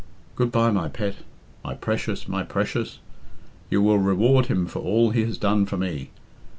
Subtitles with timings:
[0.35, 1.17] Good bye, my pet!
[1.63, 2.97] My precious, my precious!
[3.69, 6.09] You will reward him for all he has done for me.